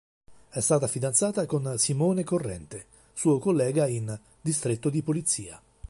È 0.49 0.59
stata 0.59 0.87
fidanzata 0.87 1.45
con 1.45 1.77
Simone 1.77 2.23
Corrente, 2.23 2.87
suo 3.13 3.37
collega 3.37 3.85
in 3.85 4.17
"Distretto 4.41 4.89
di 4.89 5.03
Polizia". 5.03 5.61